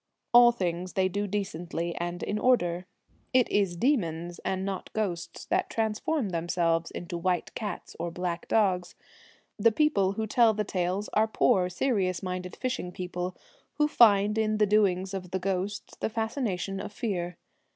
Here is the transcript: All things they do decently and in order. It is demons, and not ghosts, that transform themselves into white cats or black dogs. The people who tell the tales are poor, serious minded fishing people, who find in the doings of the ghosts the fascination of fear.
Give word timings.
All 0.33 0.51
things 0.51 0.93
they 0.93 1.07
do 1.07 1.27
decently 1.27 1.93
and 1.97 2.23
in 2.23 2.39
order. 2.39 2.87
It 3.35 3.47
is 3.51 3.75
demons, 3.75 4.39
and 4.39 4.65
not 4.65 4.91
ghosts, 4.93 5.45
that 5.45 5.69
transform 5.69 6.29
themselves 6.29 6.89
into 6.89 7.19
white 7.19 7.53
cats 7.53 7.95
or 7.99 8.09
black 8.09 8.47
dogs. 8.47 8.95
The 9.59 9.71
people 9.71 10.13
who 10.13 10.25
tell 10.25 10.55
the 10.55 10.63
tales 10.63 11.07
are 11.13 11.27
poor, 11.27 11.69
serious 11.69 12.23
minded 12.23 12.55
fishing 12.55 12.91
people, 12.91 13.37
who 13.75 13.87
find 13.87 14.39
in 14.39 14.57
the 14.57 14.65
doings 14.65 15.13
of 15.13 15.29
the 15.29 15.37
ghosts 15.37 15.95
the 15.97 16.09
fascination 16.09 16.79
of 16.79 16.91
fear. 16.91 17.37